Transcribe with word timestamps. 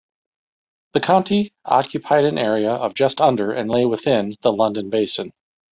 The 0.93 0.99
county 0.99 1.53
occupied 1.63 2.23
an 2.25 2.39
area 2.39 2.71
of 2.71 2.95
just 2.95 3.21
under 3.21 3.51
and 3.51 3.69
lay 3.69 3.85
within 3.85 4.35
the 4.41 4.51
London 4.51 4.89
Basin. 4.89 5.31